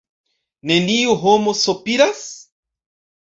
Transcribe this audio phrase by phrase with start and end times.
[0.69, 2.21] neniu homo sopiras?